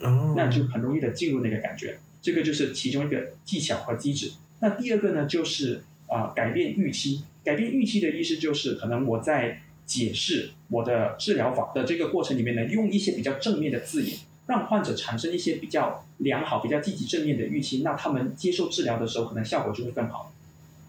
[0.00, 1.98] 哦，那就很容易的进入那个感觉。
[2.22, 4.32] 这个就是其中一个技巧和机制。
[4.60, 7.22] 那第二个呢，就是啊、改变预期。
[7.44, 20.32] 改变预期的意思就是，可能我在解释我的治疗法的这个过程里面呢，用一些比较正面的字眼，让患者产生一些比较良好、比较积极正面的预期，那他们接受治疗的时候，可能效果就会更好。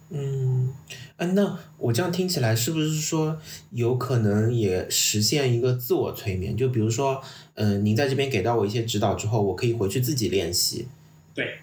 [0.09, 0.73] 嗯，
[1.17, 3.37] 哎，那我这样听起来是不是说
[3.71, 6.55] 有可能也实现一个自我催眠？
[6.55, 7.21] 就比如说，
[7.55, 10.87] 嗯、您在这边给到我一些指导之后，我可以回去自己练习。
[11.33, 11.59] 对，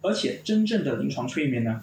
[0.00, 1.82] 而且真正的临床催眠呢，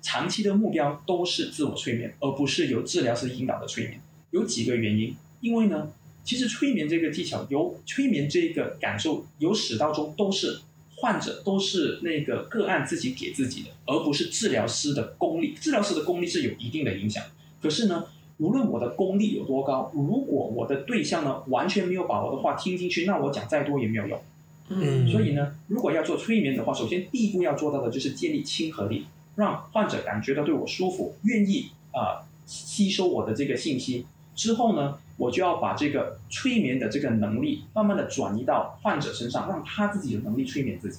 [0.00, 4.00] 长期的目标都是自我催眠，而不是由治疗师引导的催眠。
[4.30, 5.88] 有几个原因，因为呢，
[6.24, 10.60] 其实催眠这个技巧，由催眠这个感受，由始到终都是
[10.96, 15.54] 患者都是那个个案自己给自己的，而不是治疗师的功力。
[15.60, 17.24] 治疗师的功力是有一定的影响，
[17.62, 18.04] 可是呢。
[18.40, 24.18] 无论我的功力有多高，如果我的对象呢完全没有把我的话听进去，那我讲再多也没有用。
[24.70, 29.04] 嗯所以呢，如果要做催眠的话，首先第一步要做到的就是建立亲和力，
[29.36, 34.06] 让患者感觉到对我舒服，愿意啊、呃吸收我的这个信息。
[34.34, 40.98] 之后呢，我就要把这个催眠的这个能力慢慢的转移到患者身上，让他自己有能力催眠自己。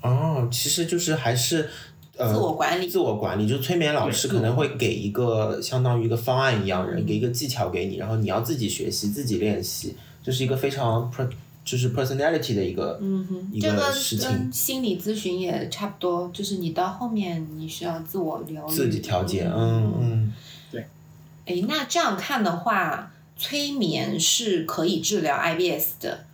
[0.00, 1.68] 哦，其实就是还是
[2.16, 11.28] 呃自我管理自我管理，就是催眠老师可能会给一个相当于一个方案一样，人给一个技巧给你，然后你要自己学习、自己练习，这是一个非常 per
[11.64, 20.34] 就是 personality 的一个嗯哼，一这个事情跟，心理咨询也差不多，就是你到后面你需要自我疗愈，自己调节，嗯嗯
[20.72, 20.86] 对。
[21.44, 26.24] 哎，那这样看的话，催眠是可以治疗 IBS 的，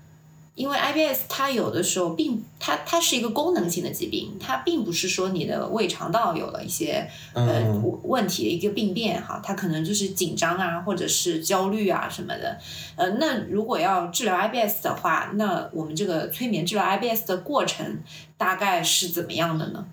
[0.54, 12.58] 因为 IBS 它有的时候并它它是一个功能性的疾病，它并不是说你的胃肠道有了一些呃问题的一个病变哈，它可能就是紧张啊，或者是焦虑啊什么的。
[12.96, 17.98] 呃，那如果要治疗 IBS 的话，那我们这个催眠治疗 IBS 的过程
[18.38, 19.86] 大概是怎么样的呢？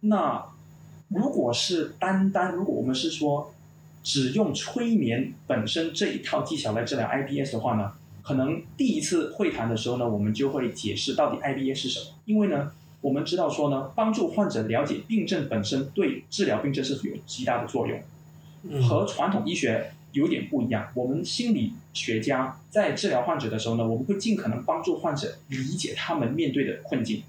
[0.00, 0.44] 那
[1.08, 3.51] 如果是单单，如果我们是说
[4.02, 7.92] 只用催眠本身这一套技巧来治疗 IBS 的话呢，
[8.22, 12.06] 可能第一次会谈的时候呢，我们就会解释到底 IBS 是什么。
[12.24, 18.00] 因为呢，我们知道说呢，帮助患者了解病症本身对治疗病症是有极大的作用。
[18.64, 20.88] 嗯和传统医学有点不一样。
[20.94, 27.22] 我们心理学家在治疗患者的时候呢，我们会尽可能帮助患者理解他们面对的困境。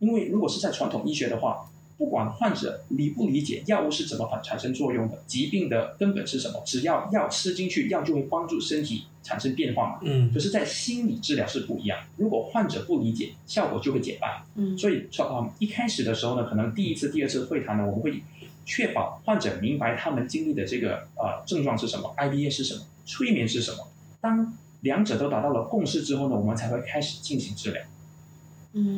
[0.00, 1.70] 因为如果是在传统医学的话，
[2.02, 10.00] 不管患者理不理解药物是怎么产产生作用的，疾病的根本是什么，只要药吃进去，药就会帮助身体产生变化嘛。
[10.02, 14.42] 嗯可是，在心理治疗是不一样，如果患者不理解，效果就会减半。
[14.56, 18.20] 嗯所以说，嗯，一开始的时候呢，可能第一次、第二次会谈呢，我们会
[18.66, 23.78] 确保患者明白他们经历的这个呃症状是什么，IBA 是什么，催眠是什么。
[24.20, 27.80] 当两者都达到了共识之后呢，我们才会开始进行治疗。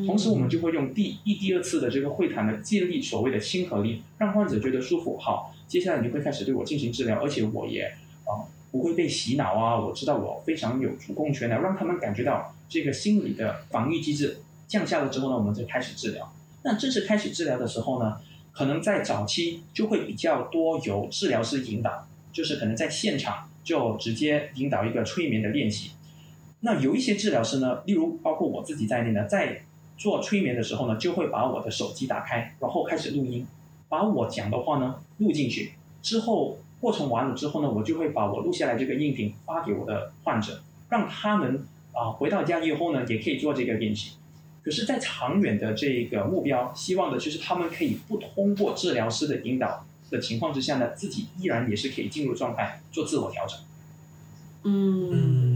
[0.07, 5.19] 同时，我们就会用第一、第二次的这个会谈呢，建立所谓的亲和力，让患者觉得舒服。
[5.19, 7.93] 好，接下来你会开始对我进行治疗，而且我也
[8.25, 16.33] 啊、不会被洗脑啊，我知道我非常有主控权的，让他们感觉到这个心理的防御机制降下了之后呢，我们再开始治疗。
[16.63, 18.19] 那正式开始治疗的时候呢，
[18.53, 25.91] 可能在早期就会比较多由治疗师引导，就是可能在现场就直接引导一个催眠的练习。
[26.65, 29.61] 那有一些治疗师呢，例如包括我自己在内呢，在
[29.99, 33.47] 做催眠的时候呢，就会把我的手机打开，然后开始录音，
[33.89, 35.75] 把我讲的话呢录进去。
[36.03, 44.13] 之后过程完了之后呢，我就会把我录下来这个音频发给我的患者，让他们啊、回到家以后呢，也可以做这个练习。
[44.65, 53.59] 可是，在长远的这个目标，希望的就是他们可以不通过治疗师的引导的情况之下呢，自己依然也是可以进入状态，做自我调整。
[54.63, 55.54] 嗯，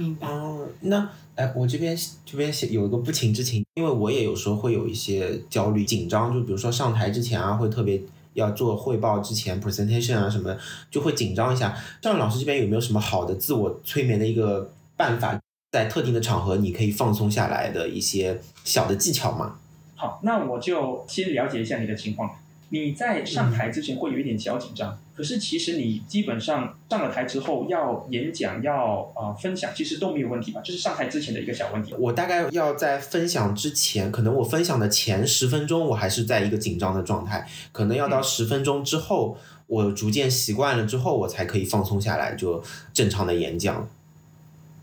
[0.00, 0.26] 明白。
[0.26, 8.00] 哦，那哎，我这边这边写有一个不情之请，因为我也有时候会有一些焦虑、紧张，就比如说上台之前啊，会特别
[8.32, 10.56] 要做汇报之前 presentation 啊什么，
[10.90, 11.76] 就会紧张一下。
[12.00, 15.38] 赵老师这边有没有什么好的自我催眠的一个办法，
[15.72, 19.56] 在特定的场合你可以放松下来的一些小的技巧吗？
[19.94, 22.30] 好，那我就先了解一下你的情况。
[22.72, 30.60] 你在上台之前会有一点小紧张，可是其实你基本上上了台之后要演讲、要呃分享，其实都没有问题吧？
[30.64, 31.92] 这是上台之前的一个小问题。
[31.98, 42.62] 我大概要在分享之前，可能我分享的前十分钟，我还是在一个紧张的状态，可能要到嗯十分钟之后，我逐渐习惯了之后，我才可以放松下来，就
[42.94, 43.88] 正常的演讲。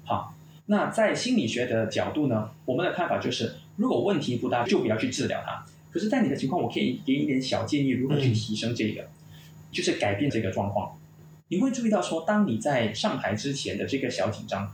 [0.04, 0.34] 好，
[0.66, 5.66] 那在心理学的角度呢，我们的看法就是，如果问题不大，就不要去治疗它。
[5.92, 9.08] 可是，在你的情况，我可以给你一点小建议，如何去提升这个，
[9.72, 10.98] 就是改变这个状况。
[11.48, 14.72] 你会注意到说，当你在上台之前的这个小紧张，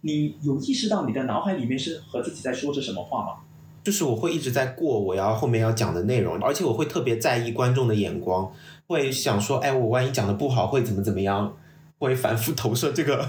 [0.00, 3.32] 你有意识到你的脑海里面是和自己在说着什么话吗？
[3.84, 8.52] 就是我会一直在过我要后面要讲的内容，而且我会特别在意观众的眼光，
[8.86, 11.56] 会想说，哎，我万一讲的不好会怎么怎么样，
[11.98, 13.28] 会反复投射这个。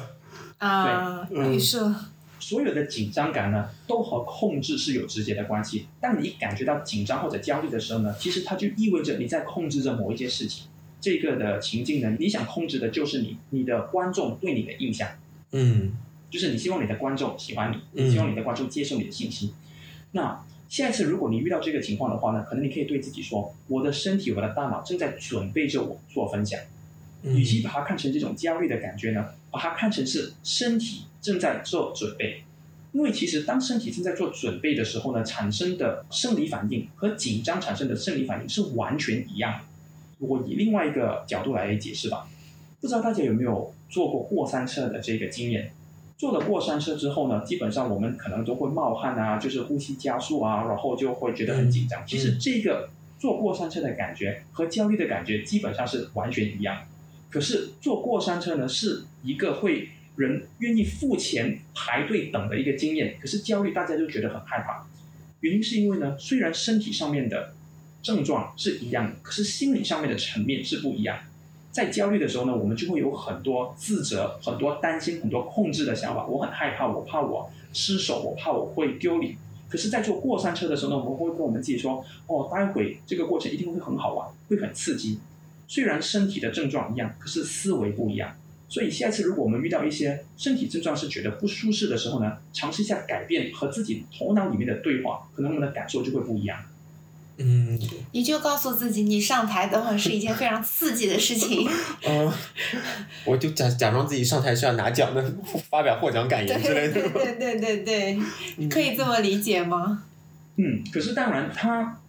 [0.58, 1.94] 啊，对预设，
[2.40, 5.88] 所有的紧张感呢，都和控制是有直接的关系。
[6.00, 10.66] 当你感觉到紧张或者焦虑的时候呢，其实它就意味着你在控制着某一件事情。
[11.02, 15.08] 这个的情境呢，你想控制的就是你你的观众对你的印象，
[15.52, 15.94] 嗯
[16.30, 19.54] 就是你希望你的观众喜欢你，希望你的观众接受你的信息。
[20.12, 26.60] 那下一次如果你遇到这个情况的话呢，可能你可以对自己说：我的身体、我的大脑正在准备着我做分享。
[27.24, 32.44] 嗯与其把它看成这种焦虑的感觉呢，把它看成是身体正在做准备。
[32.92, 39.60] 因为其实当身体正在做准备的时候呢，产生的生理反应和紧张产生的生理反应是完全一样的。
[40.18, 42.28] 我以另外一个角度来解释吧，
[42.82, 45.72] 不知道大家有没有坐过过山车的这个经验？
[46.18, 52.04] 坐了过山车之后呢，基本上我们可能都会冒汗啊，就是呼吸加速啊，然后就会觉得很紧张。
[52.06, 56.82] 其实这个坐过山车的感觉和焦虑的感觉基本上是完全一样。
[57.30, 59.90] 可是坐过山车呢，是一个会
[60.20, 63.16] 人愿意付钱排队等的一个经验。
[63.22, 64.86] 可是焦虑大家就觉得很害怕，
[65.40, 67.54] 原因是因为呢，虽然身体上面的
[68.04, 71.18] 症状是一样的，可是心理上面的层面是不一样。
[71.72, 76.26] 在焦虑的时候呢，我们就会有很多自责、很多担心、很多控制的想法。
[76.26, 79.38] 我很害怕，我怕我失手，我怕我会丢脸。
[79.70, 85.20] 可是，在坐过山车的时候呢，我们会跟我们自己说：“哦，待会这个过程一定会很好玩，会很刺激。”
[85.70, 88.36] 虽然身体的症状一样，可是思维不一样。
[88.70, 96.58] 所以下一次如果我们遇到一些身体症状是觉得不舒适的时候呢，尝试一下改变和自己头脑里面的对话，可能我们的感受就会不一样。
[97.42, 97.80] 嗯
[98.12, 101.66] 你就告诉自己，你上台等会儿是一件非常刺激的事情。
[102.06, 102.30] 嗯，
[103.24, 105.24] 我就假假装自己上台是要拿奖的，
[105.70, 106.94] 发表获奖感言之类的。
[106.94, 108.20] 对对对对
[108.58, 110.04] 对，可以这么理解吗？
[110.58, 112.02] 嗯，可是当然，他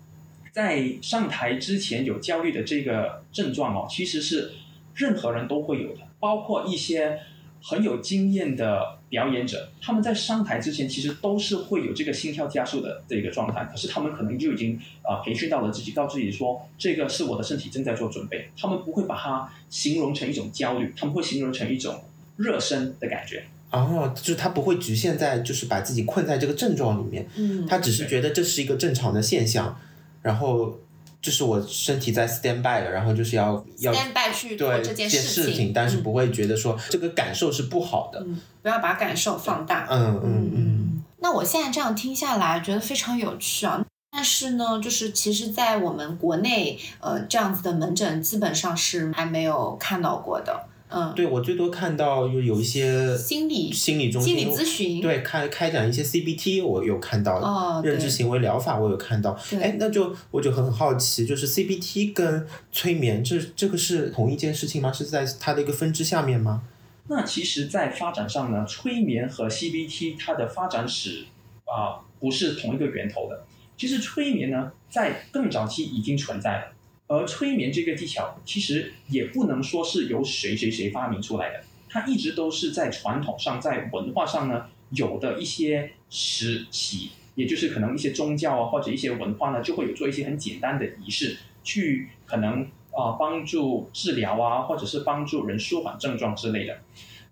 [0.50, 4.50] 在上台之前有焦虑的这个症状哦，其实是
[4.96, 7.18] 任何人都会有的，包括一些
[7.62, 22.02] 很有经验的表演者，他们在上台之前其实都是会有这个心跳加速的这个状态，可是他们可能就已经啊、培训到了自己，告诉自己说这个是我的身体正在做准备，他们不会把它形容成一种焦虑，他们会形容成一种
[22.36, 23.44] 热身的感觉。
[23.70, 29.78] 哦，就是他不会局限在，就是把自己困在这个症状里面，嗯，他只是觉得这是一个正常的现象，
[30.22, 30.78] 然后
[31.22, 38.20] 这是我身体在 stand by 的，然后就是要要 stand by 去做对这件事事情但是嗯不会觉得说这个感受是不好的。
[38.26, 39.86] 嗯，不要把感受放大。
[39.90, 43.84] 嗯嗯嗯，那我现在这样听下来，觉得非常有趣啊。
[44.12, 50.66] 但是呢，就是其实，在我们国内，呃，这样子的门诊基本上是还没有看到过的。
[50.90, 59.38] 嗯，对我最多看到有有一些心理心理中心心理咨询对开开展一些 CBT，我有看到认知行为疗法我有看到。
[59.48, 64.92] 对哎，那就我就很好奇，就是 CBT 跟催眠这这个是同一件事情吗？
[64.92, 66.62] 是在它的一个分支下面吗？
[67.08, 71.24] 那其实，在发展上呢，催眠和 CBT 它的发展史
[71.64, 73.44] 啊、不是同一个源头的。
[73.76, 76.72] 其实催眠呢，在更早期已经存在了，
[77.10, 96.78] 而催眠这个技巧其实也不能说是由谁谁谁发明出来的，它一直都是在传统上、在文化上呢有的一些时期，也就是可能一些宗教啊或者一些文化呢，就会有做一些很简单的仪式，去可能啊、帮助治疗啊，或者是帮助人舒缓症状之类的。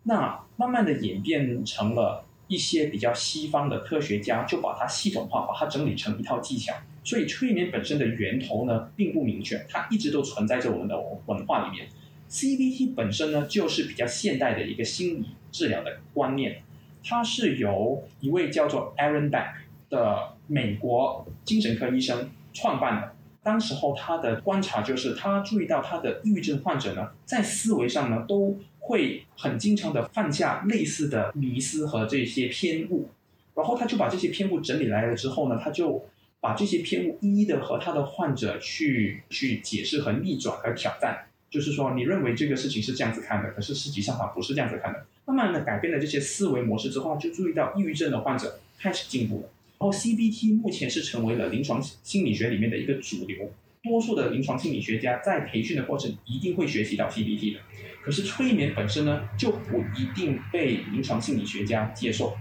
[0.03, 6.75] 那慢慢的演变成了一些比较西方的科学家就把它系统化，把它整理成一套技巧。
[7.09, 10.95] 所以催眠本身的源头呢并不明确，它一直都存在着我们的
[11.25, 11.89] 文化里面。
[12.29, 16.61] CBT 本身呢就是比较现代的一个心理治疗的观念，
[17.03, 19.53] 它是由一位叫做 Aaron Beck
[19.89, 23.15] 的美国精神科医生创办的。
[23.43, 33.09] 当时候他的观察就是，他注意到他的抑郁症患者呢，在思维上呢都会很经常的犯下类似的迷思和这些偏误，
[33.55, 36.05] 然后他就把这些偏误整理来了之后呢，他就
[36.41, 45.05] 把这些偏误一一的和他的患者去去解释和逆转和挑战，就是说你认为这个事情是这样子看的，可是实际上它不是这样子看的。
[45.25, 49.51] 慢慢的改变了这些思维模式之后，就注意到抑郁症的患者开始进步了。
[49.79, 57.61] 然后 CBT 目前是成为了临床心理学里面的一个主流，多数的临床心理学家在培训的过程一定会学习到 CBT 的。
[58.03, 62.37] 可是催眠本身呢，就不一定被临床心理学家接受。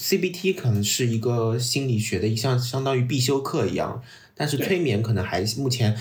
[0.00, 4.02] CBT 可能是一个心理学的一项相当于必修课一样，
[4.34, 5.94] 但是催眠可能还目前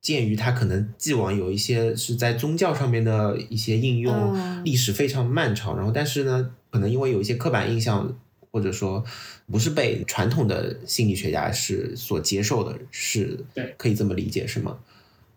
[0.00, 8.16] 鉴于它可能既往有一些是在宗教上面的一些应用，嗯历史非常漫长，然后但是呢，可能因为有一些刻板印象，
[8.52, 9.04] 或者说
[9.50, 14.78] 不是被传统的心理学家是所接受的，是对可以这么理解是吗？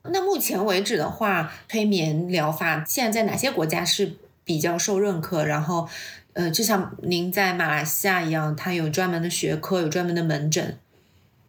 [0.03, 5.45] 那目前为止的话，催眠疗法现在在哪些国家是比较受认可？
[5.45, 5.87] 然后，
[6.33, 10.77] 呃，就像您在马来西亚一样，它有专门的学科，有专门的门诊。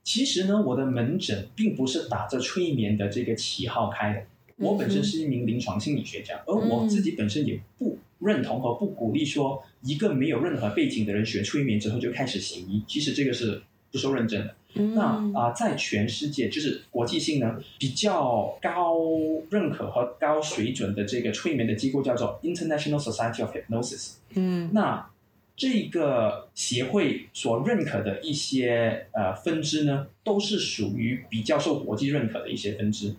[0.02, 4.22] 其实呢，我的门诊并不是打着催眠的这个旗号开的。
[4.56, 12.84] 我本身是一名临床心理学家，而我自己本身也不认同和不鼓励说一个没有任何背景的人学催眠之后就开始行医。
[12.86, 13.62] 其实这个是
[13.94, 14.54] 不受认证的。
[14.76, 18.98] 嗯那啊、在全世界就是国际性呢比较高
[19.48, 24.14] 认可和高水准的这个催眠的机构叫做 International Society of Hypnosis。
[24.30, 25.08] 嗯那
[25.56, 33.14] 这个协会所认可的一些呃分支呢，都是属于比较受国际认可的一些分支，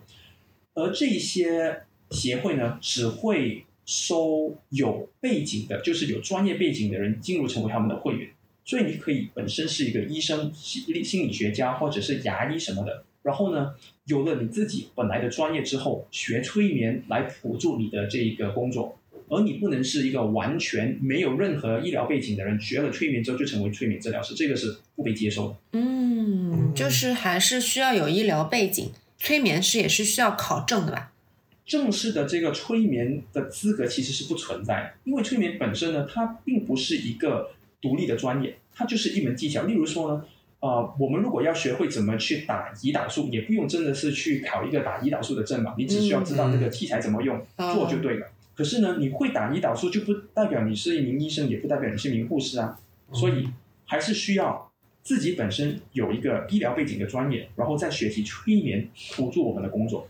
[0.74, 8.28] 而这些协会呢，只会收有背景的，就是有专业背景的人进入成为他们的会员。
[8.66, 18.98] 所以你可以本身是一个医生、心心理学家或者是牙医什么的，然后呢，有了你自己本来的专业之后，学催眠来辅助你的这一个工作。
[19.28, 25.56] 而你不能是一个完全没有任何医疗背景的人，学了催眠之后就成为催眠治疗师，这个是不被接受的。
[25.72, 31.12] 嗯，就是还是需要有医疗背景，催眠师也是需要考证的吧？
[31.64, 37.50] 正式的这个催眠的资格其实是不存在的，因为催眠本身呢，它并不是一个
[37.80, 39.62] 独立的专业，它就是一门技巧。
[39.62, 40.24] 例如说呢，
[40.60, 48.26] 呃，我们如果要学会怎么去打胰岛素，也不用真的是去考一个打胰岛素的证嘛，你只需要知道这个器材怎么用，嗯做就对了。
[48.54, 52.78] 可是呢，你会打胰岛素就不代表你是一名医生，也不代表你是一名护士啊，
[53.12, 53.48] 所以
[53.84, 54.70] 还是需要
[55.02, 60.08] 自己本身有一个医疗背景的专业，然后再学习催眠辅助我们的工作。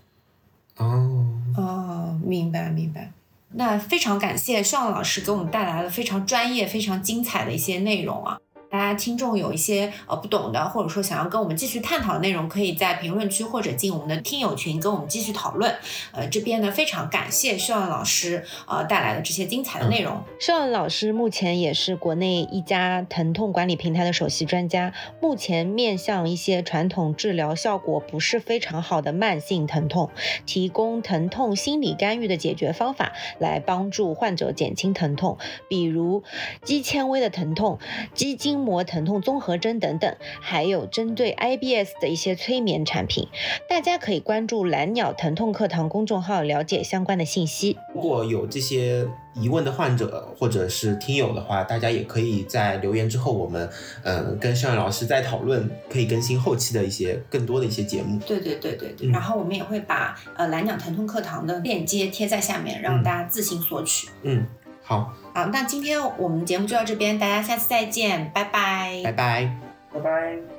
[0.76, 3.12] 哦，哦，明白明白。
[3.58, 8.38] 那非常感谢尚老师给我们带来了非常专业、非常精彩的一些内容啊！
[8.70, 15.72] 大家听众有一些呃不懂的，或者说想要跟我们继续探讨的内容，可以在评论区或者进我们的听友群跟我们继续讨论。
[16.12, 20.20] 呃，这边呢非常感谢尚老师呃带来的这些精彩的内容。
[20.40, 30.10] 秀恩老师目前也是国内一家疼痛管理平台的首席专家，目前面向一些传统治疗效果不是非常好的慢性疼痛，
[30.44, 35.38] 提供疼痛心理干预的解决方法，来帮助患者减轻疼痛，
[35.68, 36.22] 比如
[36.64, 37.78] 肌纤维的疼痛、
[38.14, 43.28] 肌筋筋膜疼痛综合征等等，还有针对 IBS 的一些催眠产品。
[43.68, 47.76] 大家可以关注蓝鸟疼痛课堂公众号了解相关的信息。
[47.94, 53.68] 如果有这些疑问的患者或者是听友的话，大家也可以在留言之后，我们
[54.02, 58.18] 呃跟尚老师再讨论，可以更新后期的一些更多的一些节目。
[58.26, 64.08] 对对对对对，嗯然后我们也会把呃蓝鸟疼痛课堂的链接贴在下面，让嗯大家自行索取。
[64.22, 64.46] 嗯，
[64.82, 69.50] 好，好，那今天我们节目就到这边，大家下次再见，拜拜拜拜。
[69.92, 70.55] 拜拜。